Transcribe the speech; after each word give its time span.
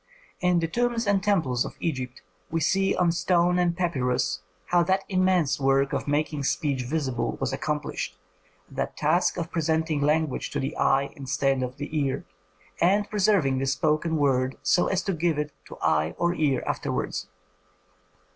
In 0.39 0.57
the 0.57 0.67
tombs 0.67 1.05
and 1.05 1.21
temples 1.23 1.63
of 1.63 1.75
Egypt 1.79 2.23
we 2.49 2.59
see 2.59 2.95
on 2.95 3.11
stone 3.11 3.59
and 3.59 3.77
papyrus 3.77 4.41
how 4.69 4.81
that 4.81 5.03
immense 5.09 5.59
work 5.59 5.93
of 5.93 6.07
making 6.07 6.43
speech 6.43 6.81
visible 6.81 7.37
was 7.39 7.53
accomplished, 7.53 8.17
that 8.67 8.97
task 8.97 9.37
of 9.37 9.51
presenting 9.51 10.01
language 10.01 10.49
to 10.49 10.59
the 10.59 10.75
eye 10.75 11.13
instead 11.15 11.61
of 11.61 11.77
the 11.77 11.95
ear, 11.95 12.25
and 12.81 13.11
preserving 13.11 13.59
the 13.59 13.67
spoken 13.67 14.17
word 14.17 14.57
so 14.63 14.87
as 14.87 15.03
to 15.03 15.13
give 15.13 15.37
it 15.37 15.51
to 15.67 15.77
eye 15.83 16.15
or 16.17 16.33
ear 16.33 16.63
afterwards. 16.65 17.27